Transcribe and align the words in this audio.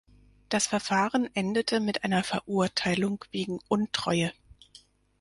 Das 0.49 0.65
Verfahren 0.65 1.29
endete 1.35 1.79
mit 1.79 2.03
einer 2.03 2.23
Verurteilung 2.23 3.23
wegen 3.29 3.59
Untreue. 3.67 4.33